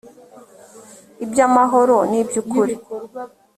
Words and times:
iby 1.23 1.37
amahoro 1.47 1.95
n 2.09 2.13
iby 2.21 2.35
ukuri 2.41 2.73